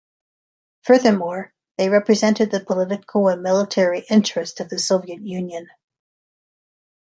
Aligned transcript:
Furthermore, 0.81 1.53
they 1.77 1.89
represented 1.89 2.49
the 2.49 2.59
political 2.65 3.27
and 3.27 3.43
military 3.43 3.99
interests 4.09 4.59
of 4.59 4.67
the 4.67 4.79
Soviet 4.79 5.21
Union. 5.21 5.67